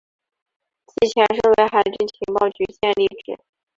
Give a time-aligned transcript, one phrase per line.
[0.87, 3.37] 其前身为海军情报局建立之。